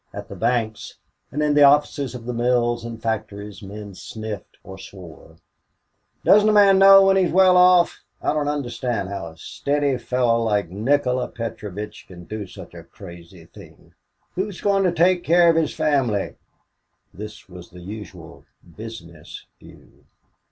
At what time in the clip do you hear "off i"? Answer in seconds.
7.55-8.33